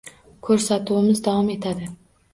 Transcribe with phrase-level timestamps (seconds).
[0.47, 1.95] Ko‘rsatuvimiz davom etadi.